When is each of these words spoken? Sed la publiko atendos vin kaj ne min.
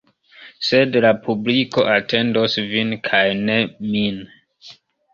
Sed 0.69 0.97
la 1.07 1.11
publiko 1.27 1.85
atendos 1.97 2.59
vin 2.75 2.99
kaj 3.13 3.23
ne 3.47 3.63
min. 3.95 4.23